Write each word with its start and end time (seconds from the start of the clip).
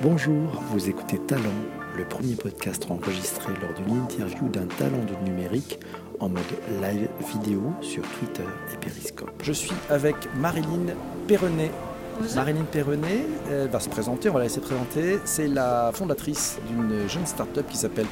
Bonjour, 0.00 0.62
vous 0.70 0.88
écoutez 0.88 1.18
Talent, 1.18 1.42
le 1.96 2.04
premier 2.04 2.36
podcast 2.36 2.86
enregistré 2.88 3.52
lors 3.60 3.74
d'une 3.74 3.96
interview 3.96 4.48
d'un 4.48 4.66
talent 4.66 5.04
du 5.04 5.28
numérique 5.28 5.80
en 6.20 6.28
mode 6.28 6.44
live 6.80 7.08
vidéo 7.32 7.72
sur 7.80 8.04
Twitter 8.04 8.44
et 8.72 8.76
Periscope. 8.76 9.32
Je 9.42 9.52
suis 9.52 9.74
avec 9.90 10.14
Marilyn 10.36 10.94
Perronnet. 11.26 11.72
Marilyn 12.36 12.62
Perronnet 12.70 13.26
elle 13.50 13.68
va 13.68 13.80
se 13.80 13.88
présenter, 13.88 14.30
on 14.30 14.34
va 14.34 14.38
la 14.38 14.44
laisser 14.44 14.60
présenter. 14.60 15.18
C'est 15.24 15.48
la 15.48 15.90
fondatrice 15.92 16.58
d'une 16.68 17.08
jeune 17.08 17.26
start-up 17.26 17.66
qui 17.68 17.76
s'appelle 17.76 18.06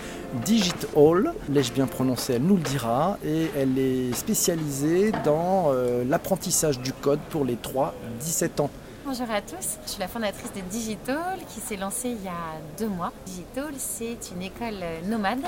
Digital. 0.44 1.34
L'ai-je 1.48 1.72
bien 1.72 1.86
prononcé 1.86 2.32
Elle 2.32 2.42
nous 2.42 2.56
le 2.56 2.62
dira. 2.62 3.16
Et 3.24 3.46
elle 3.56 3.78
est 3.78 4.12
spécialisée 4.12 5.12
dans 5.24 5.66
euh, 5.68 6.02
l'apprentissage 6.04 6.80
du 6.80 6.92
code 6.92 7.20
pour 7.30 7.44
les 7.44 7.54
3-17 7.54 8.60
ans. 8.60 8.70
Bonjour 9.06 9.30
à 9.30 9.40
tous, 9.40 9.78
je 9.84 9.90
suis 9.92 10.00
la 10.00 10.08
fondatrice 10.08 10.52
de 10.52 10.60
Digital 10.62 11.38
qui 11.48 11.60
s'est 11.60 11.76
lancée 11.76 12.08
il 12.08 12.24
y 12.24 12.28
a 12.28 12.58
deux 12.76 12.88
mois. 12.88 13.12
Digital, 13.24 13.72
c'est 13.78 14.18
une 14.34 14.42
école 14.42 14.82
nomade 15.04 15.44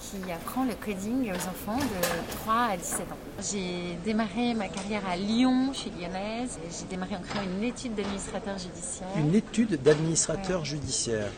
qui 0.00 0.32
apprend 0.32 0.64
le 0.64 0.74
coding 0.74 1.30
aux 1.30 1.48
enfants 1.48 1.78
de 1.78 2.36
3 2.42 2.54
à 2.72 2.76
17 2.76 3.00
ans. 3.02 3.16
J'ai 3.40 3.96
démarré 4.04 4.54
ma 4.54 4.66
carrière 4.66 5.02
à 5.08 5.16
Lyon, 5.16 5.70
je 5.72 5.78
suis 5.78 5.90
lyonnaise. 5.90 6.58
J'ai 6.68 6.86
démarré 6.86 7.14
en 7.14 7.20
créant 7.20 7.44
une 7.44 7.62
étude 7.62 7.94
d'administrateur 7.94 8.58
judiciaire. 8.58 9.08
Une 9.16 9.36
étude 9.36 9.80
d'administrateur 9.80 10.64
judiciaire. 10.64 11.30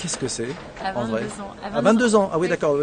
Qu'est-ce 0.00 0.16
que 0.16 0.28
c'est 0.28 0.48
À 0.82 0.92
22 0.92 1.10
vrai 1.10 1.22
ans. 1.24 1.54
À 1.62 1.80
22, 1.82 2.16
ans. 2.16 2.30
Ah 2.32 2.38
oui, 2.38 2.48
d'accord. 2.48 2.78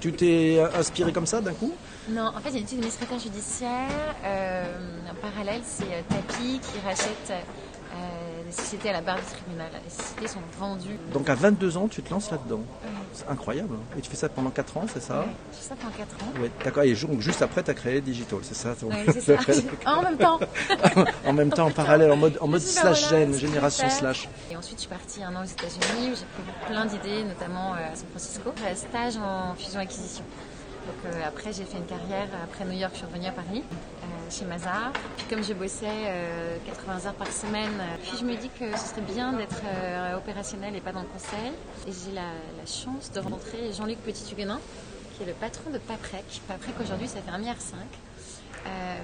tu 0.00 0.12
t'es 0.12 0.58
inspiré 0.74 1.12
comme 1.12 1.26
ça 1.26 1.42
d'un 1.42 1.52
coup 1.52 1.72
Non, 2.08 2.28
en 2.34 2.40
fait, 2.40 2.48
il 2.50 2.54
y 2.54 2.56
a 2.56 2.58
une 2.60 2.64
étude 2.64 2.78
d'administrateur 2.78 3.18
judiciaire. 3.18 4.14
Euh, 4.24 4.64
en 5.10 5.14
parallèle, 5.14 5.60
c'est 5.62 5.84
euh, 5.84 6.00
Tapi 6.08 6.60
qui 6.60 6.80
rachète 6.82 7.30
euh, 7.30 7.40
des 8.44 8.52
sociétés 8.52 8.90
à 8.90 8.92
la 8.92 9.00
barre 9.00 9.16
du 9.16 9.22
tribunal. 9.22 9.68
Les 9.84 9.90
sociétés 9.90 10.28
sont 10.28 10.40
vendues. 10.58 10.98
Donc 11.12 11.28
à 11.28 11.34
22 11.34 11.76
ans, 11.76 11.88
tu 11.88 12.02
te 12.02 12.10
lances 12.10 12.30
là-dedans 12.30 12.60
C'est 13.12 13.28
incroyable. 13.28 13.76
Et 13.96 14.00
tu 14.00 14.10
fais 14.10 14.16
ça 14.16 14.28
pendant 14.28 14.50
4 14.50 14.76
ans, 14.76 14.86
c'est 14.92 15.02
ça 15.02 15.24
Oui, 15.26 15.32
je 15.52 15.56
fais 15.58 15.68
ça 15.68 15.74
pendant 15.76 15.96
4 15.96 16.24
ans. 16.24 16.32
Oui, 16.40 16.50
d'accord. 16.64 16.82
Et 16.82 16.94
juste 16.94 17.42
après, 17.42 17.62
tu 17.62 17.70
as 17.70 17.74
créé 17.74 18.00
Digital, 18.00 18.38
c'est 18.42 18.54
ça, 18.54 18.74
ça. 18.74 19.34
En 19.86 20.02
même 20.02 20.16
temps. 20.16 20.40
en 21.26 21.32
même 21.32 21.50
temps, 21.50 21.66
en 21.66 21.70
parallèle, 21.70 22.10
en 22.10 22.16
mode, 22.16 22.38
en 22.40 22.48
mode 22.48 22.60
slash 22.60 23.08
gen, 23.10 23.34
génération 23.34 23.88
slash. 23.88 24.28
Et 24.50 24.56
ensuite, 24.56 24.76
je 24.76 24.80
suis 24.82 24.90
partie 24.90 25.22
un 25.22 25.34
an 25.34 25.42
aux 25.42 25.46
États-Unis 25.46 26.10
où 26.12 26.14
j'ai 26.14 26.26
pris 26.26 26.66
plein 26.66 26.84
d'idées, 26.86 27.24
notamment 27.24 27.72
euh, 27.72 27.92
à 27.92 27.96
San 27.96 28.06
Francisco. 28.10 28.52
Un 28.70 28.74
stage 28.74 29.16
en 29.16 29.54
fusion-acquisition. 29.54 30.24
Donc 30.86 31.04
euh, 31.06 31.22
après, 31.26 31.52
j'ai 31.52 31.64
fait 31.64 31.78
une 31.78 31.86
carrière. 31.86 32.28
Après 32.42 32.64
New 32.64 32.78
York, 32.78 32.92
je 32.94 32.98
suis 32.98 33.06
revenue 33.06 33.26
à 33.26 33.32
Paris, 33.32 33.62
euh, 33.62 34.30
chez 34.30 34.44
Mazar. 34.44 34.92
Puis 35.16 35.26
comme 35.28 35.42
je 35.42 35.52
bossais 35.54 36.12
80 36.66 37.06
heures 37.06 37.14
par 37.14 37.30
semaine, 37.32 37.82
puis 38.02 38.18
je 38.18 38.24
me 38.24 38.36
dis 38.36 38.50
que 38.50 38.76
ce 38.76 38.88
serait 38.88 39.00
bien 39.00 39.32
d'être 39.32 39.62
opérationnel 40.16 40.76
et 40.76 40.80
pas 40.80 40.92
dans 40.92 41.02
le 41.02 41.08
conseil. 41.08 41.52
Et 41.86 41.92
j'ai 41.92 42.12
la, 42.12 42.22
la, 42.22 42.66
chance 42.66 43.10
de 43.12 43.20
rencontrer 43.20 43.72
Jean-Luc 43.72 43.98
Petit-Huguenin, 43.98 44.60
qui 45.16 45.22
est 45.22 45.26
le 45.26 45.34
patron 45.34 45.70
de 45.70 45.78
Paprec. 45.78 46.24
Paprec 46.48 46.74
aujourd'hui, 46.80 47.08
ça 47.08 47.20
fait 47.20 47.30
1,5 47.30 47.38
milliard. 47.38 47.56
Euh, 48.66 48.96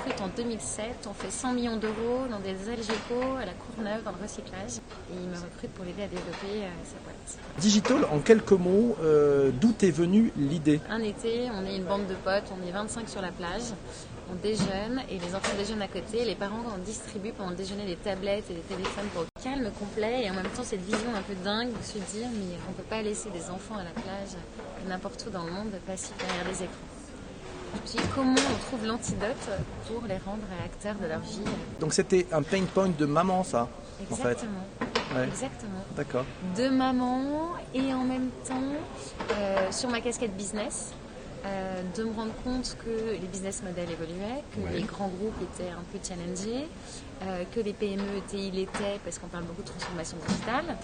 recrute 0.00 0.20
en 0.20 0.28
2007. 0.28 1.08
On 1.08 1.14
fait 1.14 1.30
100 1.30 1.52
millions 1.52 1.76
d'euros 1.76 2.26
dans 2.30 2.38
des 2.40 2.50
Algeco 2.68 3.36
à 3.40 3.44
la 3.44 3.52
Courneuve, 3.52 4.02
dans 4.04 4.12
le 4.12 4.22
recyclage. 4.22 4.78
Et 5.10 5.14
il 5.22 5.28
me 5.28 5.34
recrute 5.34 5.70
pour 5.72 5.84
l'aider 5.84 6.02
à 6.02 6.08
développer 6.08 6.64
euh, 6.64 6.68
sa 6.84 6.98
boîte. 7.04 7.38
Digital, 7.58 8.04
en 8.10 8.20
quelques 8.20 8.52
mots, 8.52 8.96
euh, 9.02 9.50
d'où 9.52 9.74
est 9.82 9.90
venue 9.90 10.32
l'idée? 10.36 10.80
Un 10.88 11.02
été, 11.02 11.48
on 11.54 11.64
est 11.64 11.76
une 11.76 11.84
bande 11.84 12.06
de 12.06 12.14
potes, 12.14 12.50
on 12.50 12.66
est 12.66 12.72
25 12.72 13.08
sur 13.08 13.22
la 13.22 13.30
plage. 13.30 13.72
On 14.32 14.34
déjeune 14.36 15.02
et 15.10 15.18
les 15.18 15.34
enfants 15.34 15.56
déjeunent 15.58 15.82
à 15.82 15.88
côté. 15.88 16.24
Les 16.24 16.36
parents 16.36 16.62
en 16.72 16.78
distribuent 16.78 17.32
pendant 17.32 17.50
le 17.50 17.56
déjeuner 17.56 17.84
des 17.84 17.96
tablettes 17.96 18.44
et 18.50 18.54
des 18.54 18.60
téléphones 18.60 19.08
pour 19.12 19.22
le 19.22 19.42
calme 19.42 19.70
complet. 19.78 20.24
Et 20.24 20.30
en 20.30 20.34
même 20.34 20.48
temps, 20.54 20.62
cette 20.62 20.82
vision 20.82 21.12
un 21.16 21.22
peu 21.22 21.34
dingue 21.42 21.70
de 21.70 21.82
se 21.84 21.98
dire 22.14 22.28
mais 22.32 22.56
on 22.68 22.70
ne 22.70 22.76
peut 22.76 22.88
pas 22.88 23.02
laisser 23.02 23.28
des 23.30 23.50
enfants 23.50 23.76
à 23.76 23.82
la 23.82 23.90
plage 23.90 24.38
n'importe 24.88 25.24
où 25.26 25.30
dans 25.30 25.44
le 25.44 25.52
monde 25.52 25.72
passifs 25.86 26.16
derrière 26.18 26.44
des 26.44 26.64
écrans. 26.64 26.99
Je 27.74 27.80
me 27.80 27.86
suis 27.86 27.98
dit 27.98 28.04
comment 28.14 28.34
on 28.34 28.66
trouve 28.66 28.86
l'antidote 28.86 29.48
pour 29.86 30.02
les 30.06 30.18
rendre 30.18 30.42
acteurs 30.64 30.96
de 30.96 31.06
leur 31.06 31.20
vie. 31.20 31.40
Donc 31.80 31.92
c'était 31.92 32.26
un 32.32 32.42
pain 32.42 32.62
point 32.64 32.88
de 32.88 33.06
maman, 33.06 33.44
ça 33.44 33.68
Exactement. 34.02 34.50
En 35.10 35.14
fait. 35.14 35.24
Exactement. 35.24 35.84
D'accord. 35.96 36.24
De 36.56 36.68
maman 36.68 37.52
et 37.74 37.92
en 37.94 38.04
même 38.04 38.30
temps 38.46 38.54
euh, 39.32 39.70
sur 39.70 39.90
ma 39.90 40.00
casquette 40.00 40.36
business. 40.36 40.92
Euh, 41.46 41.82
de 41.96 42.04
me 42.04 42.12
rendre 42.12 42.34
compte 42.44 42.76
que 42.84 43.12
les 43.12 43.26
business 43.26 43.62
models 43.62 43.90
évoluaient, 43.90 44.44
que 44.54 44.76
les 44.76 44.82
grands 44.82 45.08
groupes 45.08 45.40
étaient 45.40 45.70
un 45.70 45.82
peu 45.90 45.98
challengés, 46.06 46.68
euh, 47.22 47.44
que 47.54 47.60
les 47.60 47.72
PME 47.72 48.18
ETI 48.18 48.50
l'étaient 48.50 49.00
parce 49.02 49.18
qu'on 49.18 49.28
parle 49.28 49.44
beaucoup 49.44 49.62
de 49.62 49.68
transformation 49.68 50.18
digitale, 50.28 50.76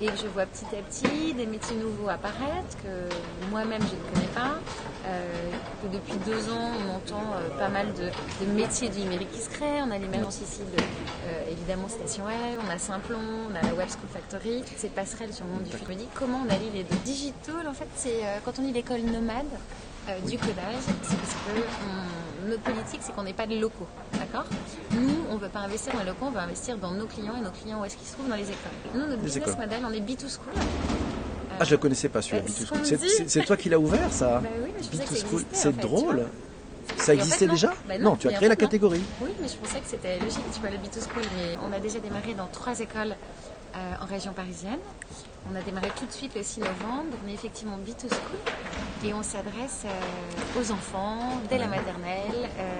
et 0.00 0.06
que 0.06 0.16
je 0.16 0.26
vois 0.26 0.46
petit 0.46 0.64
à 0.76 0.82
petit 0.82 1.34
des 1.34 1.46
métiers 1.46 1.76
nouveaux 1.76 2.08
apparaître 2.08 2.76
que 2.82 3.48
moi-même 3.50 3.82
je 3.82 3.94
ne 3.94 4.14
connais 4.14 4.32
pas, 4.34 4.58
euh, 5.06 5.50
que 5.82 5.88
depuis 5.88 6.16
deux 6.26 6.50
ans 6.50 6.70
on 6.86 6.96
entend 6.96 7.24
pas 7.58 7.68
mal 7.68 7.86
de, 7.94 8.52
métiers 8.52 8.88
du 8.88 9.00
numérique 9.00 9.30
qui 9.32 9.40
se 9.40 9.50
créent. 9.50 9.82
On 9.82 9.90
a 9.90 9.98
l'émergence 9.98 10.40
ici 10.40 10.60
de 10.60 11.52
évidemment 11.52 11.88
Station 11.88 12.24
Web, 12.26 12.58
on 12.66 12.70
a 12.70 12.78
Simplon, 12.78 13.18
on 13.50 13.54
a 13.54 13.62
la 13.62 13.74
Web 13.74 13.88
School 13.88 14.08
Factory, 14.12 14.62
ces 14.76 14.88
passerelles 14.88 15.32
sur 15.32 15.44
le 15.44 15.52
monde 15.52 15.62
du 15.64 15.70
Je 15.70 15.88
me 15.88 15.94
dis 15.94 16.08
comment 16.14 16.40
on 16.46 16.50
allie 16.50 16.70
les 16.72 16.82
deux. 16.84 16.96
Digital 17.04 17.66
en 17.68 17.74
fait 17.74 17.88
c'est 17.94 18.20
quand 18.44 18.58
on 18.58 18.62
dit 18.62 18.72
l'école 18.72 19.02
nomade, 19.02 19.46
euh, 20.08 20.20
du 20.28 20.36
codage, 20.36 20.84
c'est 21.02 21.16
parce 21.16 21.32
que 21.32 22.48
notre 22.50 22.62
politique, 22.62 23.00
c'est 23.00 23.14
qu'on 23.14 23.22
n'est 23.22 23.32
pas 23.32 23.46
de 23.46 23.58
locaux. 23.58 23.86
D'accord 24.34 24.50
Nous, 24.90 25.26
on 25.30 25.34
ne 25.34 25.38
veut 25.38 25.48
pas 25.48 25.60
investir 25.60 25.92
dans 25.92 26.00
les 26.00 26.06
locaux, 26.06 26.26
on 26.26 26.30
veut 26.32 26.40
investir 26.40 26.76
dans 26.76 26.90
nos 26.90 27.06
clients 27.06 27.36
et 27.38 27.40
nos 27.40 27.52
clients, 27.52 27.80
où 27.80 27.84
est-ce 27.84 27.96
qu'ils 27.96 28.08
se 28.08 28.14
trouvent 28.14 28.28
Dans 28.28 28.34
les 28.34 28.42
écoles. 28.42 28.72
Nous, 28.92 29.06
notre 29.06 29.22
business 29.22 29.56
model, 29.56 29.82
on 29.86 29.92
est 29.92 30.00
B2School. 30.00 30.54
ah, 31.60 31.62
je 31.62 31.70
ne 31.70 31.80
connaissais 31.80 32.08
pas 32.08 32.20
celui-là, 32.20 32.42
euh, 32.42 32.48
B2School. 32.48 33.28
C'est 33.28 33.44
toi 33.44 33.56
qui 33.56 33.68
l'as 33.68 33.78
ouvert, 33.78 34.12
ça 34.12 34.40
bah 34.40 34.48
oui, 34.60 34.70
mais 34.76 34.82
je 34.82 35.14
B2School, 35.14 35.44
c'est 35.52 35.76
drôle. 35.76 36.26
Ça 36.96 37.14
existait 37.14 37.46
déjà 37.46 37.72
bah 37.86 37.96
non, 37.98 38.16
tu 38.16 38.26
as 38.26 38.32
créé 38.32 38.48
la 38.48 38.56
catégorie. 38.56 39.02
Oui, 39.20 39.30
mais 39.40 39.46
je 39.46 39.54
pensais 39.54 39.78
que 39.78 39.86
c'était 39.86 40.18
logique. 40.18 40.44
Tu 40.52 40.60
vois, 40.60 40.70
le 40.70 40.78
B2School, 40.78 41.22
mais 41.36 41.56
on 41.62 41.72
a 41.72 41.78
déjà 41.78 42.00
démarré 42.00 42.34
dans 42.34 42.48
trois 42.48 42.80
écoles 42.80 43.14
euh, 43.76 43.92
en 44.02 44.06
région 44.06 44.32
parisienne. 44.32 44.80
On 45.50 45.54
a 45.56 45.60
démarré 45.60 45.88
tout 45.98 46.06
de 46.06 46.12
suite 46.12 46.34
le 46.34 46.42
6 46.42 46.60
novembre. 46.60 47.16
On 47.24 47.28
est 47.28 47.34
effectivement 47.34 47.76
B2School 47.76 49.06
et 49.06 49.12
on 49.12 49.22
s'adresse 49.22 49.84
euh, 49.84 50.60
aux 50.60 50.72
enfants 50.72 51.40
dès 51.50 51.58
la 51.58 51.66
maternelle, 51.66 52.48
euh, 52.58 52.78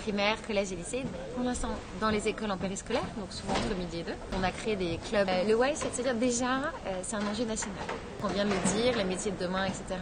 primaire, 0.00 0.36
collège 0.46 0.72
et 0.72 0.76
lycée. 0.76 1.02
Pour 1.34 1.44
l'instant, 1.44 1.70
dans 2.00 2.10
les 2.10 2.28
écoles 2.28 2.50
en 2.50 2.58
périscolaire, 2.58 3.04
donc 3.16 3.32
souvent 3.32 3.54
entre 3.54 3.74
midi 3.78 4.00
et 4.00 4.02
deux. 4.02 4.14
On 4.38 4.42
a 4.42 4.50
créé 4.50 4.76
des 4.76 4.98
clubs. 5.08 5.28
le 5.48 5.54
why, 5.54 5.74
c'est-à-dire 5.74 6.14
déjà, 6.14 6.72
c'est 7.02 7.16
un 7.16 7.26
enjeu 7.26 7.44
national. 7.44 7.76
On 8.22 8.28
vient 8.28 8.44
de 8.44 8.50
le 8.50 8.82
dire, 8.82 8.96
les 8.96 9.04
métiers 9.04 9.30
de 9.30 9.42
demain, 9.42 9.64
etc. 9.64 9.98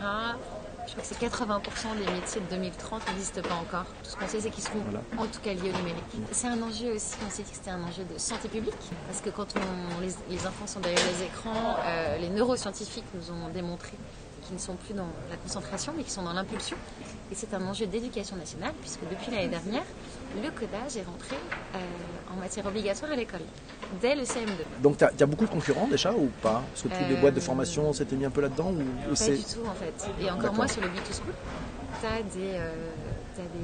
Je 0.86 0.92
crois 0.92 1.02
que 1.02 1.08
c'est 1.08 1.20
80% 1.20 1.96
des 1.96 2.12
métiers 2.12 2.40
de 2.40 2.46
2030 2.50 3.08
n'existent 3.08 3.42
pas 3.42 3.54
encore. 3.54 3.84
Tout 4.02 4.10
ce 4.10 4.16
qu'on 4.16 4.26
sait, 4.26 4.40
c'est 4.40 4.50
qu'ils 4.50 4.64
seront 4.64 4.82
en 5.16 5.26
tout 5.26 5.40
cas 5.40 5.52
liés 5.52 5.70
au 5.72 5.76
numérique. 5.78 6.04
C'est 6.32 6.48
un 6.48 6.60
enjeu 6.60 6.94
aussi, 6.94 7.16
on 7.26 7.30
s'est 7.30 7.42
dit 7.42 7.50
que 7.50 7.56
c'était 7.56 7.70
un 7.70 7.82
enjeu 7.82 8.04
de 8.04 8.18
santé 8.18 8.48
publique, 8.48 8.74
parce 9.06 9.20
que 9.20 9.30
quand 9.30 9.54
les, 10.28 10.46
enfants 10.46 10.66
sont 10.66 10.80
derrière 10.80 11.04
les 11.18 11.24
écrans, 11.26 11.76
euh, 11.84 12.18
les 12.18 12.28
neuroscientifiques 12.28 13.04
nous 13.14 13.30
ont 13.30 13.48
démontré 13.48 13.92
qu'ils 14.42 14.56
ne 14.56 14.60
sont 14.60 14.74
plus 14.74 14.94
dans 14.94 15.06
la 15.30 15.36
concentration, 15.36 15.94
mais 15.96 16.02
qu'ils 16.02 16.12
sont 16.12 16.24
dans 16.24 16.32
l'impulsion. 16.32 16.76
Et 17.30 17.34
c'est 17.34 17.54
un 17.54 17.64
enjeu 17.66 17.86
d'éducation 17.86 18.36
nationale, 18.36 18.72
puisque 18.80 19.08
depuis 19.08 19.30
l'année 19.30 19.48
dernière, 19.48 19.84
le 20.40 20.50
codage 20.50 20.96
est 20.96 21.02
rentré 21.02 21.36
euh, 21.74 21.78
en 22.32 22.36
matière 22.36 22.66
obligatoire 22.66 23.12
à 23.12 23.16
l'école, 23.16 23.40
dès 24.00 24.14
le 24.14 24.22
CM2. 24.22 24.82
Donc, 24.82 24.96
tu 24.96 25.04
as, 25.04 25.26
beaucoup 25.26 25.44
de 25.44 25.50
concurrents 25.50 25.86
déjà 25.86 26.12
ou 26.12 26.30
pas? 26.40 26.62
Parce 26.70 26.82
que 26.82 26.88
toutes 26.88 27.08
les 27.08 27.16
boîtes 27.16 27.34
de 27.34 27.40
formation 27.40 27.92
s'étaient 27.92 28.16
mis 28.16 28.24
un 28.24 28.30
peu 28.30 28.40
là-dedans 28.40 28.72
ou, 28.72 29.14
Pas 29.14 29.26
du 29.28 29.42
tout 29.42 29.66
en 29.68 29.74
fait. 29.74 30.10
Et 30.20 30.30
encore 30.30 30.54
moins 30.54 30.68
sur 30.68 30.80
le 30.80 30.88
B2School. 30.88 31.34
Tu 32.00 32.06
as 32.06 32.22
des. 32.22 32.54
Euh, 32.54 32.72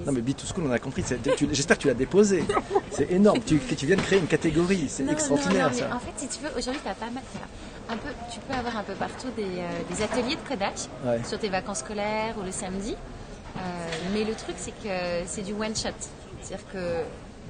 non 0.06 0.12
mais 0.12 0.20
B2School, 0.20 0.66
on 0.66 0.70
a 0.70 0.78
compris. 0.78 1.04
J'espère 1.52 1.76
que 1.76 1.82
tu 1.82 1.88
l'as 1.88 1.94
déposé. 1.94 2.44
C'est 2.90 3.10
énorme. 3.10 3.40
tu, 3.44 3.58
tu 3.58 3.86
viens 3.86 3.96
de 3.96 4.02
créer 4.02 4.18
une 4.18 4.26
catégorie. 4.26 4.86
C'est 4.88 5.08
extraordinaire 5.08 5.72
ça. 5.74 5.94
En 5.94 5.98
fait, 5.98 6.12
si 6.16 6.28
tu 6.28 6.44
veux, 6.44 6.50
aujourd'hui, 6.56 6.80
tu 6.82 6.88
as 6.88 6.94
pas 6.94 7.10
mal. 7.10 7.22
Un 7.90 7.96
peu, 7.96 8.08
tu 8.32 8.38
peux 8.40 8.54
avoir 8.54 8.76
un 8.76 8.82
peu 8.82 8.92
partout 8.92 9.28
des, 9.34 9.44
euh, 9.44 10.04
ateliers 10.04 10.36
de 10.36 10.48
codage 10.48 11.24
sur 11.24 11.38
tes 11.38 11.48
vacances 11.48 11.78
scolaires 11.78 12.34
ou 12.38 12.44
le 12.44 12.52
samedi. 12.52 12.94
Euh, 13.56 13.60
mais 14.12 14.24
le 14.24 14.34
truc, 14.34 14.56
c'est 14.58 14.72
que 14.72 15.26
c'est 15.26 15.42
du 15.42 15.52
one 15.52 15.74
shot. 15.74 15.90
C'est-à-dire 16.40 16.66
que 16.72 17.02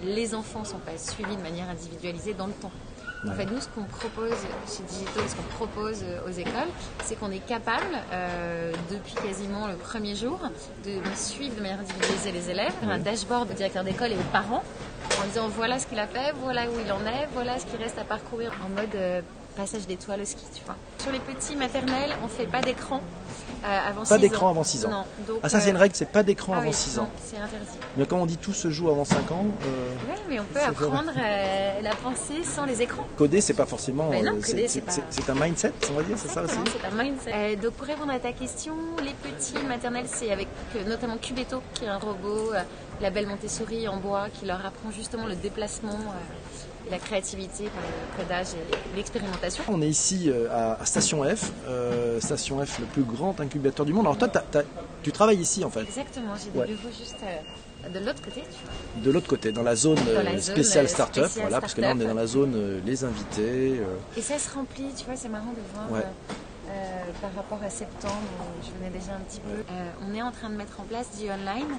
les 0.05 0.35
enfants 0.35 0.61
ne 0.61 0.67
sont 0.67 0.79
pas 0.79 0.97
suivis 0.97 1.37
de 1.37 1.43
manière 1.43 1.69
individualisée 1.69 2.35
dans 2.35 2.47
le 2.47 2.53
temps. 2.53 2.73
En 3.27 3.33
fait, 3.33 3.47
nous, 3.47 3.61
ce 3.61 3.67
qu'on 3.69 3.83
propose 3.83 4.31
chez 4.67 4.85
Digital, 4.85 5.25
ce 5.29 5.35
qu'on 5.35 5.67
propose 5.67 6.05
aux 6.25 6.31
écoles, 6.31 6.69
c'est 7.03 7.19
qu'on 7.19 7.33
est 7.33 7.45
capable, 7.45 7.99
euh, 8.12 8.73
depuis 8.93 9.15
quasiment 9.15 9.67
le 9.67 9.75
premier 9.75 10.15
jour, 10.15 10.39
de 10.85 11.00
suivre 11.17 11.56
de 11.56 11.61
manière 11.61 11.81
individualisée 11.81 12.31
les 12.31 12.50
élèves, 12.50 12.73
un 12.83 12.99
dashboard 12.99 13.50
au 13.50 13.55
directeur 13.55 13.83
d'école 13.83 14.12
et 14.12 14.17
aux 14.17 14.33
parents, 14.33 14.62
en 14.62 14.88
disant 15.29 15.49
voilà 15.49 15.79
ce 15.79 15.87
qu'il 15.87 15.99
a 15.99 16.07
fait, 16.07 16.33
voilà 16.43 16.63
où 16.67 16.73
il 16.85 16.93
en 16.93 17.01
est, 17.07 17.29
voilà 17.35 17.59
ce 17.59 17.67
qui 17.67 17.77
reste 17.77 17.99
à 17.99 18.05
parcourir 18.05 18.53
en 18.65 18.69
mode 18.69 18.95
euh, 18.95 19.21
passage 19.57 19.87
d'étoiles 19.87 20.21
au 20.21 20.25
ski, 20.25 20.45
tu 20.55 20.63
vois. 20.65 20.77
Sur 20.99 21.11
les 21.13 21.19
petits 21.19 21.57
maternels, 21.57 22.11
on 22.25 22.29
fait 22.29 22.47
pas 22.47 22.61
d'écran 22.61 23.01
euh, 23.65 23.89
avant 23.89 24.05
6 24.05 24.09
Pas 24.09 24.15
ans. 24.15 24.19
d'écran 24.21 24.49
avant 24.51 24.63
6 24.63 24.87
ans. 24.87 24.91
Non. 24.91 25.05
Donc, 25.27 25.41
Ah 25.43 25.49
ça 25.49 25.59
c'est 25.59 25.69
euh, 25.69 25.71
une 25.73 25.77
règle, 25.79 25.97
c'est 25.97 26.11
pas 26.13 26.23
d'écran 26.23 26.53
ah 26.55 26.59
avant 26.59 26.69
oui, 26.69 26.73
6 26.75 27.01
ans. 27.01 27.03
non, 27.03 27.09
C'est 27.25 27.37
interdit. 27.39 27.67
Mais 27.97 28.07
quand 28.07 28.19
on 28.19 28.27
dit 28.27 28.37
tout 28.37 28.53
se 28.53 28.71
joue 28.71 28.89
avant 28.89 29.05
5 29.05 29.33
ans, 29.33 29.47
euh, 29.67 29.95
Oui, 30.09 30.17
mais 30.29 30.39
on 30.39 30.45
peut 30.45 30.61
apprendre 30.61 31.11
la 31.83 31.95
pensée 31.97 32.45
sans 32.45 32.67
les 32.67 32.83
écrans. 32.83 33.05
coder 33.17 33.41
c'est 33.41 33.55
pas 33.55 33.67
forcément... 33.67 34.11
Coder, 34.11 34.69
c'est- 34.69 34.81
pas- 34.81 34.93
un 35.33 35.35
mindset, 35.35 35.73
on 35.91 35.95
va 35.95 36.03
dire, 36.05 36.17
c'est 36.17 36.29
ça 36.29 36.43
aussi 36.43 36.55
c'est 36.55 36.87
un 36.87 37.03
mindset. 37.03 37.57
Donc 37.57 37.73
pour 37.73 37.87
répondre 37.89 38.13
à 38.13 38.19
ta 38.21 38.33
question, 38.33 38.75
les 39.03 39.13
petits 39.13 39.59
maternels, 39.67 40.07
c'est 40.07 40.31
avec 40.31 40.47
notamment 40.87 41.17
Cubeto, 41.19 41.61
qui 41.75 41.85
est 41.85 41.89
un 41.89 41.99
robot, 41.99 42.53
la 43.01 43.11
belle 43.11 43.27
Montessori 43.27 43.89
en 43.89 43.97
bois, 43.99 44.27
qui 44.33 44.47
leur 44.47 44.65
apprend 44.65 44.91
justement 44.91 45.18
le 45.26 45.35
déplacement, 45.35 45.91
euh, 45.93 46.87
et 46.87 46.91
la 46.91 46.99
créativité, 46.99 47.65
par 47.65 47.82
le 47.82 48.23
codage 48.23 48.47
et 48.55 48.97
l'expérimentation. 48.97 49.62
On 49.69 49.82
est 49.82 49.88
ici 49.88 50.31
euh, 50.31 50.47
à, 50.81 50.85
Station 50.87 51.23
F, 51.25 51.53
euh, 51.69 52.20
Station 52.20 52.65
F, 52.65 52.79
le 52.79 52.87
plus 52.87 53.03
grand 53.03 53.38
incubateur 53.41 53.85
du 53.85 53.93
monde. 53.93 54.06
Alors 54.06 54.17
toi, 54.19 54.29
tu 55.03 55.12
travailles 55.12 55.38
ici 55.41 55.65
en 55.65 55.70
fait, 55.70 55.82
Exactement, 55.82 56.32
j'ai 56.43 56.50
des 56.50 56.59
Ouais. 56.59 56.67
bureaux 56.67 56.88
juste 56.97 57.17
euh, 57.23 57.88
de 57.91 57.99
l'autre 58.05 58.23
côté. 58.23 58.41
tu 58.43 58.65
vois. 58.65 59.05
de 59.05 59.11
l'autre 59.11 59.29
côté, 59.29 59.53
dans 59.53 59.62
la 59.62 59.76
zone 59.76 59.97
Dans 59.97 60.23
la 60.23 60.31
zone, 60.38 60.41
spéciale 60.41 60.88
start-up, 60.88 61.31
voilà, 61.37 61.61
parce 61.61 61.75
que 61.75 61.81
là 61.82 61.93
on 61.94 62.00
est 62.00 62.06
dans 62.06 62.14
la 62.14 62.26
zone 62.26 62.55
euh, 62.56 62.81
les 62.87 63.05
invités. 63.05 63.81
Et 64.17 64.23
ça 64.23 64.38
se 64.38 64.53
remplit, 64.55 64.88
tu 64.97 65.05
vois, 65.05 65.17
c'est 65.17 65.29
marrant 65.29 65.53
de 65.53 65.61
voir 65.75 65.91
Ouais. 65.93 66.06
par 67.21 67.35
rapport 67.37 67.62
à 67.62 67.71
septembre, 67.71 68.14
où 68.41 68.64
je 68.67 68.71
venais 68.79 68.91
déjà 68.99 69.12
un 69.14 69.21
petit 69.21 69.41
peu. 69.41 69.62
On 70.09 70.14
est 70.14 70.23
en 70.23 70.31
train 70.32 70.49
de 70.50 70.56
mettre 70.56 70.81
en 70.81 70.85
place 70.85 71.06
du 71.21 71.31
online 71.31 71.76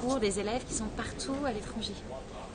pour 0.00 0.18
des 0.18 0.40
élèves 0.40 0.64
qui 0.68 0.74
sont 0.74 0.88
partout 0.96 1.36
à 1.46 1.52
l'étranger. 1.52 1.94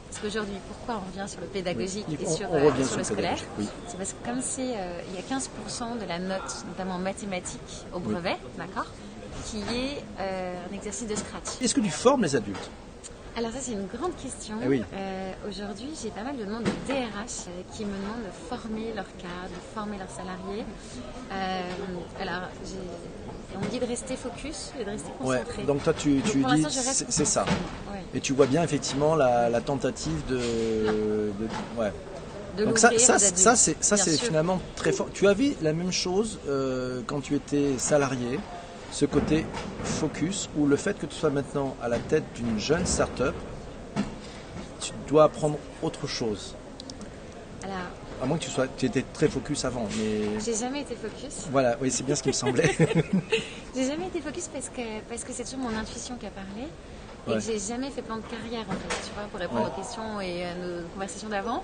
Parce 0.09 0.19
qu'aujourd'hui, 0.21 0.55
pourquoi 0.67 0.95
on 1.03 1.05
revient 1.07 1.27
sur 1.29 1.41
le 1.41 1.47
pédagogique 1.47 2.05
Oui, 2.07 2.17
et 2.19 2.25
on- 2.27 2.35
sur, 2.35 2.49
on 2.51 2.55
euh, 2.55 2.75
sur 2.77 2.85
sur 2.87 2.97
le 2.97 3.03
scolaire 3.03 3.37
oui. 3.57 3.67
C'est 3.87 3.97
parce 3.97 4.13
que 4.13 4.25
comme 4.25 4.41
c'est, 4.41 4.77
euh, 4.77 4.99
il 5.09 5.13
y 5.15 5.17
a 5.17 5.21
15% 5.21 5.99
de 5.99 6.05
la 6.05 6.17
note, 6.19 6.63
notamment 6.67 6.95
en 6.95 6.99
mathématiques, 6.99 7.85
au 7.91 7.97
Oui. 7.99 8.13
brevet, 8.13 8.37
d'accord, 8.57 8.91
qui 9.45 9.59
est 9.75 10.03
euh, 10.19 10.65
un 10.69 10.73
exercice 10.73 11.07
de 11.07 11.15
scratch. 11.15 11.61
Est-ce 11.61 11.73
que 11.75 11.81
tu 11.81 11.89
formes 11.89 12.23
les 12.23 12.35
adultes? 12.35 12.71
Alors 13.37 13.51
ça 13.51 13.59
c'est 13.61 13.73
une 13.73 13.85
grande 13.85 14.15
question. 14.15 14.55
Eh 14.63 14.67
oui. 14.67 14.83
Euh, 14.93 15.31
Aujourd'hui 15.47 15.89
j'ai 16.01 16.09
pas 16.09 16.23
mal 16.23 16.35
de 16.37 16.43
demandes 16.43 16.63
de 16.63 16.69
DRH 16.87 17.45
euh, 17.47 17.61
qui 17.71 17.85
me 17.85 17.91
demandent 17.91 18.25
de 18.25 18.31
former 18.49 18.91
leurs 18.95 19.05
cadres, 19.17 19.53
de 19.53 19.75
former 19.75 19.97
leurs 19.99 20.09
salariés. 20.09 20.65
Euh, 21.31 21.61
alors 22.19 22.49
on 23.55 23.63
me 23.63 23.69
dit 23.69 23.77
de 23.79 23.85
rester 23.85 24.15
focus 24.15 24.71
et 24.79 24.83
de 24.83 24.89
rester 24.89 25.11
Ouais, 25.21 25.37
concentré. 25.37 25.63
donc 25.65 25.83
toi 25.83 25.93
tu, 25.93 26.19
tu 26.21 26.43
dis 26.43 26.65
c'est 27.09 27.25
ça. 27.25 27.43
Ouais. 27.91 28.01
Et 28.15 28.21
tu 28.21 28.33
vois 28.33 28.47
bien 28.47 28.63
effectivement 28.63 29.15
la, 29.15 29.49
la 29.51 29.61
tentative 29.61 30.25
de, 30.27 30.37
de- 30.37 31.79
ouais. 31.79 31.91
De 32.57 32.65
Donc 32.65 32.79
ça, 32.79 32.89
ça, 32.97 33.19
ça 33.19 33.55
c'est 33.97 34.17
finalement 34.17 34.59
très 34.75 34.91
fort. 34.91 35.09
Tu 35.13 35.27
avais 35.27 35.55
la 35.61 35.73
même 35.73 35.91
chose 35.91 36.39
quand 37.05 37.21
tu 37.21 37.35
étais 37.35 37.77
salarié, 37.77 38.39
ce 38.91 39.05
côté 39.05 39.45
focus 39.83 40.49
ou 40.57 40.65
le 40.65 40.75
fait 40.75 40.97
que 40.97 41.05
tu 41.05 41.15
sois 41.15 41.29
maintenant 41.29 41.75
à 41.81 41.87
la 41.87 41.99
tête 41.99 42.23
d'une 42.35 42.57
jeune 42.59 42.85
start-up, 42.85 43.35
tu 44.79 44.91
dois 45.07 45.25
apprendre 45.25 45.57
autre 45.81 46.07
chose. 46.07 46.55
Alors 47.63 47.77
À 48.21 48.25
moins 48.25 48.37
que 48.37 48.43
tu 48.43 48.49
sois, 48.49 48.67
tu 48.67 48.85
étais 48.85 49.03
très 49.13 49.27
focus 49.27 49.65
avant, 49.65 49.87
mais 49.97 50.39
j'ai 50.43 50.55
jamais 50.55 50.81
été 50.81 50.95
focus. 50.95 51.47
voilà, 51.51 51.75
oui, 51.81 51.91
c'est 51.91 52.03
bien 52.03 52.15
ce 52.15 52.23
qui 52.23 52.29
me 52.29 52.33
semblait. 52.33 52.75
J'ai 53.75 53.85
jamais 53.85 54.07
été 54.07 54.21
focus 54.21 54.47
parce 54.47 54.69
que 54.69 54.81
parce 55.07 55.23
que 55.23 55.31
c'est 55.31 55.43
toujours 55.43 55.59
mon 55.59 55.77
intuition 55.77 56.15
qui 56.15 56.25
a 56.25 56.31
parlé 56.31 56.63
et 56.63 57.29
Ouais. 57.29 57.35
que 57.35 57.41
j'ai 57.41 57.59
jamais 57.59 57.91
fait 57.91 58.01
plan 58.01 58.15
de 58.17 58.21
carrière 58.23 58.65
en 58.67 58.71
fait, 58.71 59.01
tu 59.05 59.13
vois, 59.13 59.23
pour 59.29 59.39
répondre 59.39 59.61
Ouais. 59.63 59.67
aux 59.67 59.79
questions 59.79 60.19
et 60.21 60.45
à 60.45 60.55
nos 60.55 60.81
conversations 60.93 61.27
d'avant. 61.29 61.61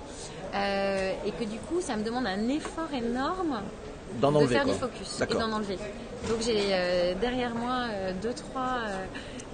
Euh, 0.54 1.12
et 1.26 1.32
que 1.32 1.42
du 1.44 1.58
coup, 1.58 1.80
ça 1.80 1.96
me 1.96 2.04
demande 2.04 2.26
un 2.26 2.48
effort 2.50 2.92
énorme 2.92 3.60
D'en 4.20 4.30
de 4.32 4.36
enlever 4.38 4.54
faire 4.54 4.64
quoi. 4.64 4.72
du 4.74 4.78
focus 4.78 5.20
et 5.20 5.34
d'en 5.34 5.52
enlever. 5.52 5.78
Donc 6.28 6.38
j'ai 6.40 6.68
euh, 6.70 7.14
derrière 7.20 7.54
moi 7.54 7.86
euh, 7.90 8.12
deux, 8.22 8.32
trois, 8.32 8.78
euh, 8.86 9.04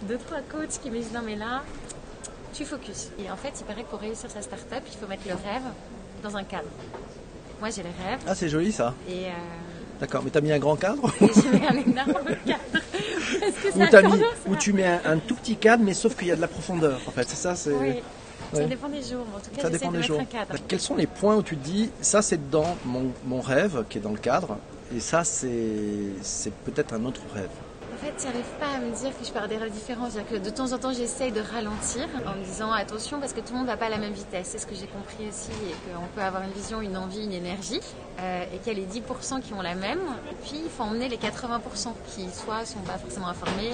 deux, 0.02 0.18
trois 0.18 0.38
coachs 0.48 0.80
qui 0.82 0.90
me 0.90 0.98
disent 0.98 1.12
non 1.14 1.20
mais 1.24 1.36
là, 1.36 1.62
tu 2.52 2.64
focus. 2.64 3.08
Et 3.18 3.30
en 3.30 3.36
fait, 3.36 3.52
il 3.58 3.64
paraît 3.64 3.82
que 3.82 3.88
pour 3.90 4.00
réussir 4.00 4.30
sa 4.30 4.42
start-up, 4.42 4.82
il 4.86 4.96
faut 4.98 5.06
mettre 5.06 5.22
le 5.26 5.34
rêve 5.34 5.62
dans 6.22 6.36
un 6.36 6.44
cadre. 6.44 6.68
Moi 7.60 7.70
j'ai 7.70 7.82
les 7.82 7.88
rêves 8.08 8.20
Ah, 8.26 8.34
c'est 8.34 8.48
joli 8.48 8.72
ça. 8.72 8.94
et, 9.08 9.26
euh, 9.26 9.30
D'accord, 10.00 10.22
mais 10.24 10.30
t'as 10.30 10.40
mis 10.40 10.50
un 10.52 10.58
grand 10.58 10.76
cadre 10.76 11.10
j'ai 11.20 11.58
mis 11.58 11.66
un 11.66 11.76
énorme 11.76 12.24
cadre. 12.46 12.60
Parce 12.72 13.52
que 13.52 13.78
Ou, 13.78 13.82
un 13.82 13.84
mis, 13.84 13.90
cadre, 13.90 14.16
ou 14.48 14.56
tu 14.56 14.72
mets 14.72 14.86
un, 14.86 15.00
un 15.04 15.18
tout 15.18 15.34
petit 15.34 15.56
cadre, 15.56 15.82
mais 15.84 15.94
sauf 15.94 16.16
qu'il 16.16 16.28
y 16.28 16.32
a 16.32 16.36
de 16.36 16.40
la 16.40 16.48
profondeur. 16.48 17.00
En 17.06 17.10
fait, 17.10 17.28
c'est 17.28 17.36
ça. 17.36 17.54
C'est. 17.54 17.72
Oui, 17.72 18.02
ça 18.58 18.64
dépend 18.64 18.88
des 18.88 19.02
jours. 19.02 19.26
mais 19.30 19.36
En 19.36 19.40
tout 19.40 19.50
cas, 19.56 19.62
Ça 19.62 19.70
dépend 19.70 19.90
de 19.92 19.96
des 19.98 20.02
jours. 20.02 20.20
un 20.20 20.24
cadre. 20.24 20.54
Quels 20.68 20.80
sont 20.80 20.96
les 20.96 21.06
points 21.06 21.36
où 21.36 21.42
tu 21.42 21.56
te 21.56 21.64
dis, 21.64 21.90
ça 22.00 22.22
c'est 22.22 22.50
dans 22.50 22.76
mon, 22.84 23.12
mon 23.26 23.40
rêve 23.40 23.84
qui 23.88 23.98
est 23.98 24.00
dans 24.00 24.10
le 24.12 24.18
cadre, 24.18 24.56
et 24.94 25.00
ça 25.00 25.24
c'est 25.24 26.52
peut-être 26.64 26.92
un 26.94 27.04
autre 27.04 27.22
rêve. 27.34 27.48
En 28.00 28.02
fait, 28.02 28.14
j'arrive 28.22 28.48
pas 28.58 28.76
à 28.76 28.78
me 28.78 28.96
dire 28.96 29.10
que 29.18 29.26
je 29.26 29.30
pars 29.30 29.46
des 29.46 29.58
rêves 29.58 29.72
différents. 29.72 30.08
Que 30.08 30.36
de 30.36 30.48
temps 30.48 30.72
en 30.72 30.78
temps, 30.78 30.94
j'essaye 30.94 31.32
de 31.32 31.42
ralentir 31.42 32.08
en 32.26 32.34
me 32.34 32.42
disant 32.42 32.72
attention 32.72 33.20
parce 33.20 33.34
que 33.34 33.40
tout 33.40 33.52
le 33.52 33.58
monde 33.58 33.66
va 33.66 33.76
pas 33.76 33.86
à 33.86 33.88
la 33.90 33.98
même 33.98 34.14
vitesse. 34.14 34.48
C'est 34.52 34.58
ce 34.58 34.66
que 34.66 34.74
j'ai 34.74 34.86
compris 34.86 35.28
aussi 35.28 35.50
et 35.50 35.92
qu'on 35.92 36.06
peut 36.14 36.22
avoir 36.22 36.42
une 36.42 36.52
vision, 36.52 36.80
une 36.80 36.96
envie, 36.96 37.22
une 37.22 37.34
énergie 37.34 37.80
euh, 38.20 38.44
et 38.54 38.56
qu'il 38.56 38.72
y 38.72 38.76
a 38.76 38.86
les 38.86 38.86
10% 38.86 39.42
qui 39.42 39.52
ont 39.52 39.60
la 39.60 39.74
même. 39.74 40.00
Puis 40.44 40.62
il 40.64 40.70
faut 40.70 40.84
emmener 40.84 41.10
les 41.10 41.18
80% 41.18 41.92
qui 42.14 42.30
soit 42.30 42.64
sont 42.64 42.78
pas 42.80 42.96
forcément 42.96 43.28
informés, 43.28 43.72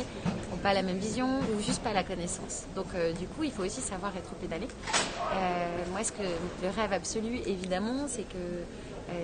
n'ont 0.50 0.56
pas 0.56 0.74
la 0.74 0.82
même 0.82 0.98
vision 0.98 1.38
ou 1.54 1.62
juste 1.62 1.84
pas 1.84 1.92
la 1.92 2.02
connaissance. 2.02 2.64
Donc 2.74 2.86
euh, 2.96 3.12
du 3.12 3.28
coup, 3.28 3.44
il 3.44 3.52
faut 3.52 3.62
aussi 3.62 3.80
savoir 3.80 4.10
être 4.16 4.34
pédalé. 4.40 4.66
Euh, 5.34 5.84
moi, 5.92 6.02
ce 6.02 6.10
que 6.10 6.22
le 6.62 6.68
rêve 6.76 6.92
absolu, 6.92 7.42
évidemment, 7.46 8.06
c'est 8.08 8.28
que 8.28 8.64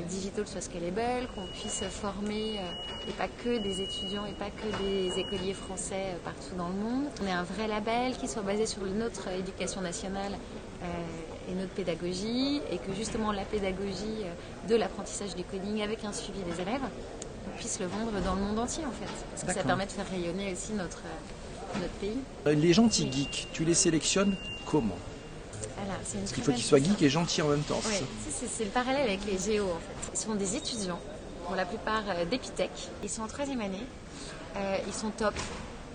Digital 0.08 0.46
soit 0.46 0.60
scalable, 0.60 1.26
qu'on 1.34 1.46
puisse 1.46 1.82
former 1.90 2.58
euh, 2.58 3.08
et 3.08 3.12
pas 3.12 3.26
que 3.42 3.58
des 3.58 3.80
étudiants 3.80 4.24
et 4.26 4.32
pas 4.32 4.50
que 4.50 4.82
des 4.82 5.18
écoliers 5.18 5.54
français 5.54 6.14
euh, 6.14 6.16
partout 6.24 6.54
dans 6.56 6.68
le 6.68 6.74
monde. 6.74 7.04
On 7.22 7.26
ait 7.26 7.32
un 7.32 7.42
vrai 7.42 7.66
label 7.66 8.16
qui 8.16 8.28
soit 8.28 8.42
basé 8.42 8.66
sur 8.66 8.82
notre 8.84 9.28
éducation 9.28 9.80
nationale 9.80 10.32
euh, 10.82 10.86
et 11.50 11.54
notre 11.54 11.72
pédagogie 11.72 12.60
et 12.70 12.78
que 12.78 12.94
justement 12.96 13.32
la 13.32 13.44
pédagogie 13.44 14.22
euh, 14.24 14.68
de 14.68 14.76
l'apprentissage 14.76 15.34
du 15.34 15.42
coding 15.44 15.82
avec 15.82 16.04
un 16.04 16.12
suivi 16.12 16.40
des 16.42 16.60
élèves, 16.62 16.82
on 17.52 17.56
puisse 17.58 17.80
le 17.80 17.86
vendre 17.86 18.12
dans 18.24 18.34
le 18.34 18.40
monde 18.40 18.58
entier 18.60 18.84
en 18.86 18.92
fait. 18.92 19.10
Parce 19.30 19.42
que 19.44 19.52
ça 19.52 19.64
permet 19.64 19.86
de 19.86 19.92
faire 19.92 20.08
rayonner 20.08 20.52
aussi 20.52 20.72
notre, 20.74 21.02
euh, 21.04 21.78
notre 21.80 21.94
pays. 21.94 22.18
Euh, 22.46 22.54
Les 22.54 22.72
gentils 22.72 23.10
geeks, 23.10 23.48
tu 23.52 23.64
les 23.64 23.74
sélectionnes 23.74 24.36
comment? 24.64 24.96
Voilà, 25.84 25.98
c'est 26.04 26.18
Parce 26.18 26.32
qu'il 26.32 26.44
faut 26.44 26.52
qu'ils 26.52 26.62
soient 26.62 26.78
geeks 26.78 27.02
et 27.02 27.10
gentils 27.10 27.42
en 27.42 27.48
même 27.48 27.62
temps. 27.62 27.80
Oui, 27.86 27.94
c'est 28.30 28.64
le 28.64 28.70
parallèle 28.70 29.08
avec 29.08 29.20
les 29.26 29.38
géos 29.38 29.64
en 29.64 29.80
fait. 29.80 30.10
Ils 30.14 30.18
sont 30.18 30.34
des 30.34 30.56
étudiants, 30.56 31.00
pour 31.46 31.56
la 31.56 31.64
plupart 31.64 32.04
euh, 32.08 32.24
d'Epitech. 32.24 32.70
Ils 33.02 33.10
sont 33.10 33.22
en 33.22 33.26
troisième 33.26 33.60
année. 33.60 33.86
Euh, 34.56 34.76
ils 34.86 34.92
sont 34.92 35.10
top 35.10 35.34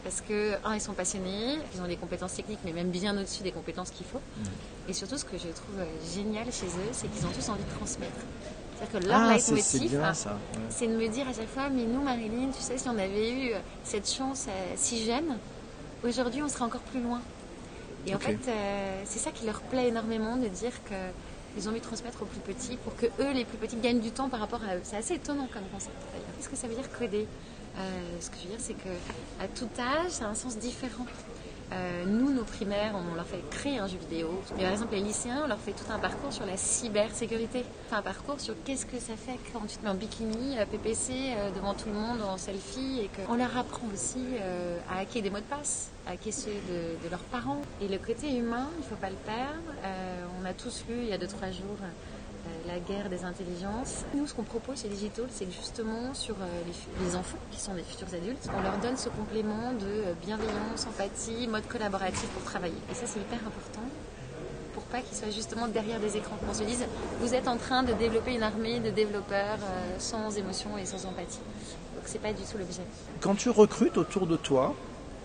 parce 0.04 0.22
que, 0.22 0.54
un, 0.63 0.75
ils 0.75 0.81
sont 0.81 0.94
passionnés, 0.94 1.57
ils 1.74 1.81
ont 1.81 1.88
des 1.88 1.98
compétences 1.98 2.34
techniques, 2.34 2.60
mais 2.63 2.72
même 2.72 2.89
bien 2.89 3.18
au-dessus 3.18 3.44
des 3.44 3.51
compétences 3.51 3.92
qu'il 3.92 4.06
faut. 4.06 4.19
Mm. 4.19 4.89
Et 4.89 4.94
surtout, 4.94 5.18
ce 5.18 5.25
que 5.25 5.38
je 5.38 5.50
trouve 5.50 5.80
euh, 5.80 5.86
génial 6.13 6.45
chez 6.45 6.68
eux, 6.68 6.89
c'est 6.92 7.07
qu'ils 7.07 7.25
ont 7.25 7.31
tous 7.31 7.50
envie 7.50 7.63
de 7.63 7.78
transmettre. 7.78 8.13
C'est-à-dire 8.77 9.00
que 9.00 9.08
leur 9.08 9.20
Ah, 9.20 9.39
c'est 9.39 9.56
leitmotiv, 9.56 10.00
ouais. 10.00 10.32
c'est 10.70 10.88
de 10.88 10.96
me 10.96 11.08
dire 11.08 11.27
à 11.27 11.34
chaque 11.34 11.50
fois, 11.50 11.70
mais 11.70 11.84
nous, 11.84 12.01
Marilyn, 12.01 12.51
tu 12.56 12.62
sais, 12.62 12.77
si 12.77 12.88
on 12.88 12.98
avait 12.98 13.32
eu 13.32 13.51
cette 13.84 14.10
chance 14.10 14.46
si 14.75 15.03
jeune, 15.03 15.38
aujourd'hui, 16.03 16.44
on 16.44 16.48
serait 16.48 16.65
encore 16.65 16.82
plus 16.82 17.01
loin. 17.01 17.20
Et 18.08 18.16
en 18.16 18.20
fait, 18.20 18.40
euh, 18.48 19.02
c'est 19.06 19.20
ça 19.20 19.32
qui 19.32 19.46
leur 19.46 19.62
plaît 19.62 19.90
énormément 19.90 20.38
de 20.38 20.48
dire 20.48 20.72
que 20.86 20.96
ils 21.58 21.68
ont 21.68 21.72
envie 21.72 21.80
de 21.80 21.86
transmettre 21.86 22.22
aux 22.22 22.26
plus 22.26 22.40
petits 22.40 22.78
pour 22.78 22.96
que 22.96 23.08
eux, 23.20 23.32
les 23.34 23.44
plus 23.44 23.58
petits, 23.58 23.78
gagnent 23.78 24.00
du 24.00 24.12
temps 24.12 24.30
par 24.30 24.40
rapport 24.40 24.62
à 24.64 24.76
eux. 24.76 24.82
C'est 24.84 24.98
assez 24.98 25.16
étonnant 25.16 25.48
comme 25.52 25.64
concept 25.74 25.96
d'ailleurs. 26.14 26.28
Qu'est-ce 26.38 26.50
que 26.50 26.56
ça 26.56 26.68
veut 26.68 26.76
dire 26.76 26.90
coder 26.92 27.28
Euh, 27.78 27.82
Ce 28.22 28.30
que 28.30 28.38
je 28.38 28.44
veux 28.44 28.50
dire, 28.50 28.60
c'est 28.60 28.74
que 28.76 28.90
à 29.44 29.48
tout 29.48 29.70
âge, 29.80 30.12
ça 30.12 30.26
a 30.26 30.30
un 30.30 30.36
sens 30.36 30.58
différent. 30.58 31.06
Euh, 31.74 32.05
nous, 32.05 32.31
nos 32.31 32.43
primaires, 32.43 32.93
on 32.95 33.15
leur 33.15 33.25
fait 33.25 33.43
créer 33.50 33.77
un 33.79 33.88
jeu 33.88 33.97
vidéo. 33.97 34.41
Mais 34.55 34.63
par 34.63 34.71
exemple, 34.71 34.93
les 34.93 35.01
lycéens, 35.01 35.41
on 35.43 35.47
leur 35.47 35.59
fait 35.59 35.74
tout 35.74 35.91
un 35.91 36.00
parcours 36.00 36.31
sur 36.31 36.45
la 36.45 36.55
cybersécurité. 36.55 37.65
Un 37.91 38.01
parcours 38.01 38.39
sur 38.39 38.55
qu'est-ce 38.63 38.86
que 38.86 39.00
ça 39.00 39.15
fait 39.15 39.38
quand 39.51 39.62
tu 39.67 39.77
te 39.77 39.83
mets 39.83 39.89
en 39.89 39.95
bikini, 39.95 40.55
PPC, 40.71 41.13
euh, 41.13 41.51
devant 41.51 41.74
tout 41.74 41.89
le 41.89 41.95
monde 41.95 42.21
en 42.21 42.38
selfie. 42.38 43.01
Et 43.01 43.09
qu'on 43.25 43.36
leur 43.36 43.55
apprend 43.57 43.88
aussi 43.93 44.24
euh, 44.39 44.77
à 44.89 45.00
hacker 45.00 45.21
des 45.21 45.29
mots 45.29 45.38
de 45.38 45.43
passe, 45.43 45.89
à 46.07 46.12
hacker 46.12 46.33
ceux 46.33 46.51
de, 46.51 47.03
de 47.03 47.09
leurs 47.09 47.19
parents. 47.19 47.62
Et 47.81 47.88
le 47.88 47.97
côté 47.97 48.33
humain, 48.36 48.69
il 48.77 48.83
ne 48.83 48.89
faut 48.89 48.95
pas 48.95 49.09
le 49.09 49.15
perdre. 49.25 49.74
On 50.41 50.45
a 50.45 50.53
tous 50.53 50.86
lu, 50.89 50.95
il 51.01 51.07
y 51.07 51.13
a 51.13 51.17
2-3 51.17 51.51
jours, 51.51 51.77
la 52.67 52.79
guerre 52.79 53.09
des 53.09 53.24
intelligences. 53.24 54.03
Nous, 54.13 54.27
ce 54.27 54.33
qu'on 54.33 54.43
propose 54.43 54.81
chez 54.81 54.89
Digital, 54.89 55.25
c'est 55.31 55.50
justement 55.51 56.13
sur 56.13 56.36
euh, 56.36 56.45
les, 56.67 57.05
les 57.05 57.15
enfants, 57.15 57.38
qui 57.51 57.59
sont 57.59 57.74
des 57.74 57.83
futurs 57.83 58.13
adultes, 58.13 58.50
on 58.57 58.62
leur 58.62 58.77
donne 58.77 58.97
ce 58.97 59.09
complément 59.09 59.71
de 59.74 59.86
euh, 59.86 60.13
bienveillance, 60.25 60.86
empathie, 60.88 61.47
mode 61.47 61.65
collaboratif 61.67 62.27
pour 62.29 62.43
travailler. 62.43 62.75
Et 62.91 62.93
ça, 62.93 63.05
c'est 63.05 63.19
hyper 63.19 63.39
important 63.47 63.81
pour 64.74 64.83
pas 64.83 65.01
qu'ils 65.01 65.17
soient 65.17 65.31
justement 65.31 65.67
derrière 65.67 66.00
des 66.00 66.17
écrans, 66.17 66.36
qu'on 66.45 66.53
se 66.53 66.63
dise, 66.63 66.86
vous 67.19 67.33
êtes 67.33 67.47
en 67.47 67.57
train 67.57 67.81
de 67.81 67.93
développer 67.93 68.36
une 68.36 68.43
armée 68.43 68.79
de 68.79 68.91
développeurs 68.91 69.57
euh, 69.63 69.95
sans 69.97 70.38
émotion 70.38 70.77
et 70.77 70.86
sans 70.86 71.05
empathie. 71.07 71.39
Donc 71.95 72.03
c'est 72.05 72.21
pas 72.21 72.31
du 72.31 72.43
tout 72.43 72.57
l'objet. 72.59 72.83
Quand 73.19 73.33
tu 73.36 73.50
recrutes 73.50 73.97
autour 73.97 74.27
de 74.27 74.38
toi, 74.38 74.75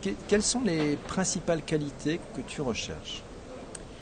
que- 0.01 0.09
quelles 0.27 0.43
sont 0.43 0.63
les 0.63 0.97
principales 0.97 1.63
qualités 1.63 2.19
que 2.35 2.41
tu 2.41 2.63
recherches? 2.63 3.23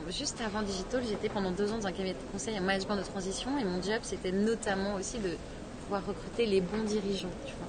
Juste 0.09 0.41
avant 0.41 0.61
Digital, 0.61 1.01
j'étais 1.07 1.29
pendant 1.29 1.51
deux 1.51 1.71
ans 1.71 1.77
dans 1.77 1.87
un 1.87 1.91
cabinet 1.91 2.13
de 2.13 2.31
conseil 2.31 2.57
en 2.59 2.61
management 2.61 2.97
de 2.97 3.03
transition 3.03 3.57
et 3.57 3.63
mon 3.63 3.81
job 3.81 3.99
c'était 4.01 4.31
notamment 4.31 4.95
aussi 4.95 5.19
de 5.19 5.37
pouvoir 5.83 6.05
recruter 6.05 6.45
les 6.45 6.61
bons 6.61 6.83
dirigeants. 6.83 7.29
Tu 7.45 7.53
vois. 7.57 7.67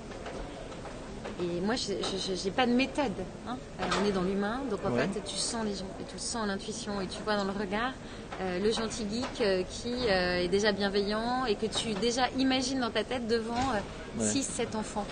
Et 1.42 1.60
moi, 1.60 1.74
je 1.74 2.44
n'ai 2.44 2.50
pas 2.50 2.66
de 2.66 2.72
méthode. 2.72 3.12
Hein. 3.48 3.56
Euh, 3.80 3.84
on 4.00 4.06
est 4.06 4.12
dans 4.12 4.22
l'humain, 4.22 4.60
donc 4.70 4.80
en 4.84 4.94
fait, 4.94 5.08
tu 5.24 5.36
sens 5.36 5.64
les 5.64 5.74
gens, 5.74 5.88
et 6.00 6.04
tu 6.04 6.18
sens 6.18 6.46
l'intuition, 6.46 7.00
et 7.00 7.06
tu 7.06 7.22
vois 7.22 7.36
dans 7.36 7.44
le 7.44 7.52
regard 7.52 7.92
euh, 8.40 8.58
le 8.58 8.70
gentil 8.70 9.06
geek 9.10 9.40
euh, 9.40 9.62
qui 9.68 10.06
est 10.06 10.48
déjà 10.48 10.72
bienveillant 10.72 11.44
et 11.46 11.54
que 11.54 11.66
tu 11.66 11.94
déjà 11.94 12.28
imagines 12.38 12.80
dans 12.80 12.90
ta 12.90 13.04
tête 13.04 13.26
devant 13.26 13.54
6-7 14.18 14.76
enfants. 14.76 15.06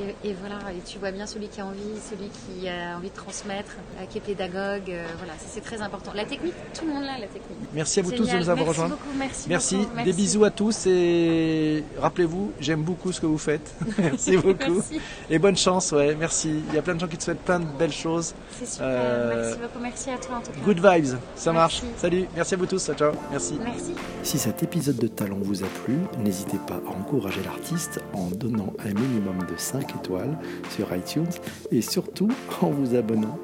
Et, 0.00 0.34
voilà, 0.40 0.56
et 0.72 0.80
tu 0.84 0.98
vois 0.98 1.12
bien 1.12 1.26
celui 1.26 1.46
qui 1.48 1.60
a 1.60 1.66
envie, 1.66 1.78
celui 2.10 2.28
qui 2.28 2.68
a 2.68 2.96
envie 2.96 3.10
de 3.10 3.14
transmettre, 3.14 3.76
euh, 3.98 4.06
qui 4.06 4.18
est 4.18 4.20
pédagogue. 4.20 4.90
Euh, 4.90 5.04
voilà, 5.18 5.34
c'est 5.38 5.60
très 5.60 5.80
important. 5.82 6.12
La 6.14 6.24
technique, 6.24 6.54
tout 6.76 6.84
le 6.84 6.92
monde 6.92 7.04
l'a, 7.04 7.18
la 7.18 7.26
technique. 7.26 7.58
Merci 7.72 8.00
à 8.00 8.02
vous 8.02 8.10
tous 8.10 8.28
de 8.28 8.36
nous 8.36 8.48
avoir 8.50 8.66
rejoints. 8.66 8.90
merci, 9.16 9.48
merci. 9.48 9.88
Des 10.04 10.12
bisous 10.12 10.44
à 10.44 10.50
tous 10.50 10.86
et 10.86 11.84
rappelez-vous, 11.98 12.52
j'aime 12.60 12.82
beaucoup 12.82 13.12
ce 13.12 13.20
que 13.20 13.26
vous 13.26 13.38
faites. 13.38 13.72
merci 13.98 14.36
beaucoup. 14.36 14.82
Et 15.30 15.38
bonne 15.38 15.56
chance, 15.56 15.92
ouais, 15.92 16.16
merci. 16.16 16.62
Il 16.68 16.74
y 16.74 16.78
a 16.78 16.82
plein 16.82 16.94
de 16.94 17.00
gens 17.00 17.08
qui 17.08 17.16
te 17.16 17.22
souhaitent 17.22 17.44
plein 17.44 17.60
de 17.60 17.66
belles 17.78 17.92
choses. 17.92 18.34
C'est 18.50 18.66
super, 18.66 18.86
euh, 18.88 19.42
merci 19.42 19.58
beaucoup, 19.60 19.78
merci 19.80 20.10
à 20.10 20.18
toi 20.18 20.36
en 20.36 20.40
tout 20.40 20.50
cas. 20.50 20.60
Good 20.64 20.78
vibes, 20.78 21.18
ça 21.36 21.52
marche. 21.52 21.82
Salut, 21.96 22.26
merci 22.34 22.54
à 22.54 22.56
vous 22.56 22.66
tous, 22.66 22.90
ciao, 22.96 23.12
merci. 23.30 23.58
Merci. 23.62 23.94
Si 24.24 24.38
cet 24.38 24.62
épisode 24.62 24.96
de 24.96 25.06
Talent 25.06 25.38
vous 25.40 25.62
a 25.62 25.68
plu, 25.84 25.98
n'hésitez 26.18 26.58
pas 26.66 26.80
à 26.86 26.90
encourager 26.90 27.42
l'artiste 27.44 28.00
en 28.12 28.26
donnant 28.26 28.72
un 28.84 28.92
minimum 28.92 29.38
de 29.48 29.56
5 29.88 29.96
étoiles 29.96 30.38
sur 30.70 30.94
iTunes 30.94 31.26
et 31.70 31.82
surtout 31.82 32.30
en 32.60 32.68
vous 32.68 32.94
abonnant 32.94 33.38